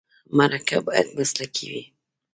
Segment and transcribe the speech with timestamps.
[0.37, 1.83] مرکه باید مسلکي وي.